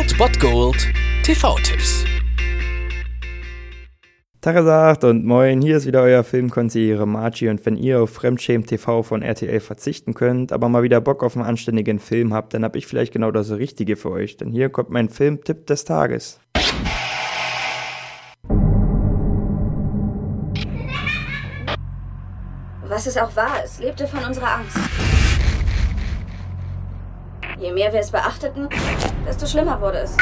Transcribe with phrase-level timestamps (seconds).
[0.00, 0.88] Old Bot Gold
[1.24, 2.06] TV-Tipps.
[4.40, 9.02] Tagesagt und moin, hier ist wieder euer Filmkonsigliere Margie und wenn ihr auf Fremdschämen TV
[9.02, 12.76] von RTL verzichten könnt, aber mal wieder Bock auf einen anständigen Film habt, dann hab
[12.76, 16.40] ich vielleicht genau das Richtige für euch, denn hier kommt mein Filmtipp des Tages.
[22.84, 24.78] Was es auch war, es lebte von unserer Angst.
[27.58, 28.70] Je mehr wir es beachteten,
[29.24, 30.16] desto schlimmer wurde es.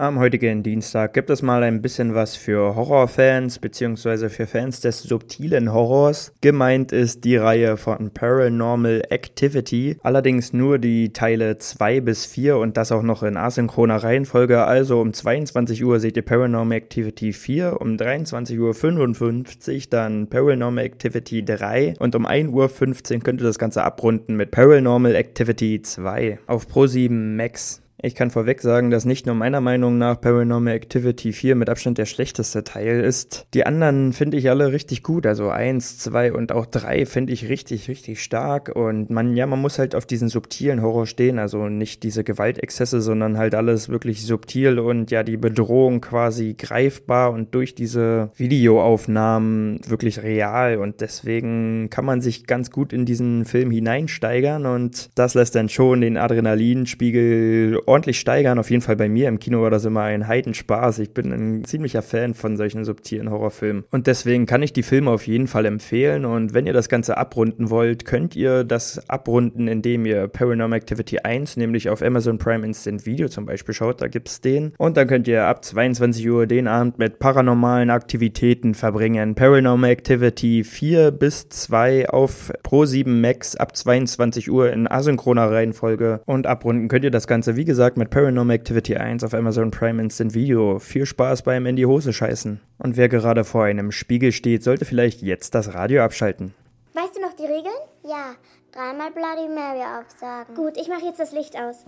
[0.00, 4.30] Am heutigen Dienstag gibt es mal ein bisschen was für Horrorfans bzw.
[4.30, 6.32] für Fans des subtilen Horrors.
[6.40, 12.78] Gemeint ist die Reihe von Paranormal Activity, allerdings nur die Teile 2 bis 4 und
[12.78, 14.64] das auch noch in asynchroner Reihenfolge.
[14.64, 21.44] Also um 22 Uhr seht ihr Paranormal Activity 4, um 23.55 Uhr dann Paranormal Activity
[21.44, 26.66] 3 und um 1.15 Uhr könnt ihr das Ganze abrunden mit Paranormal Activity 2 auf
[26.68, 27.82] Pro7 Max.
[28.02, 31.98] Ich kann vorweg sagen, dass nicht nur meiner Meinung nach Paranormal Activity 4 mit Abstand
[31.98, 33.46] der schlechteste Teil ist.
[33.52, 35.26] Die anderen finde ich alle richtig gut.
[35.26, 38.72] Also 1, 2 und auch 3 finde ich richtig, richtig stark.
[38.74, 41.38] Und man, ja, man muss halt auf diesen subtilen Horror stehen.
[41.38, 47.32] Also nicht diese Gewaltexzesse, sondern halt alles wirklich subtil und ja, die Bedrohung quasi greifbar
[47.32, 50.78] und durch diese Videoaufnahmen wirklich real.
[50.78, 55.68] Und deswegen kann man sich ganz gut in diesen Film hineinsteigern und das lässt dann
[55.68, 58.58] schon den Adrenalinspiegel ordentlich steigern.
[58.58, 61.00] Auf jeden Fall bei mir im Kino war das immer ein Heidenspaß.
[61.00, 63.84] Ich bin ein ziemlicher Fan von solchen subtilen Horrorfilmen.
[63.90, 66.24] Und deswegen kann ich die Filme auf jeden Fall empfehlen.
[66.24, 71.18] Und wenn ihr das Ganze abrunden wollt, könnt ihr das abrunden, indem ihr Paranormal Activity
[71.18, 74.00] 1, nämlich auf Amazon Prime Instant Video zum Beispiel schaut.
[74.00, 74.72] Da gibt es den.
[74.78, 79.34] Und dann könnt ihr ab 22 Uhr den Abend mit paranormalen Aktivitäten verbringen.
[79.34, 86.20] Paranormal Activity 4 bis 2 auf Pro 7 Max ab 22 Uhr in asynchroner Reihenfolge.
[86.24, 89.70] Und abrunden könnt ihr das Ganze, wie gesagt, gesagt, mit Paranormal Activity 1 auf Amazon
[89.70, 90.78] Prime Instant Video.
[90.78, 92.60] Viel Spaß beim in die Hose scheißen.
[92.76, 96.52] Und wer gerade vor einem Spiegel steht, sollte vielleicht jetzt das Radio abschalten.
[96.92, 97.72] Weißt du noch die Regeln?
[98.04, 98.34] Ja,
[98.70, 100.54] dreimal Bloody Mary aufsagen.
[100.54, 101.86] Gut, ich mache jetzt das Licht aus.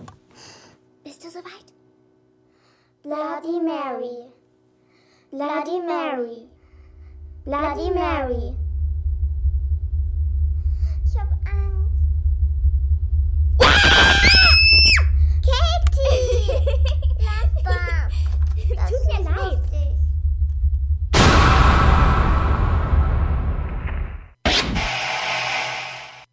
[1.03, 1.67] Bist du soweit?
[3.03, 4.31] Bloody Mary.
[5.29, 6.47] Bloody Mary.
[7.45, 8.53] Bloody Mary.